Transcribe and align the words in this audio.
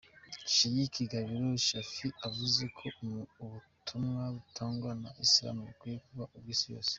Sheikh 0.53 0.95
Gabiro 1.11 1.49
Shaffi 1.67 2.07
yavuze 2.23 2.63
ko 2.77 2.85
ubutumwa 3.45 4.23
butangwa 4.35 4.91
na 5.01 5.09
Islam 5.25 5.55
bukwiye 5.67 5.97
kuba 6.07 6.25
ubw’Isi 6.37 6.67
yose. 6.73 6.89